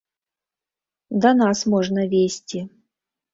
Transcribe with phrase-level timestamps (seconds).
[1.25, 2.59] Да нас можна везці.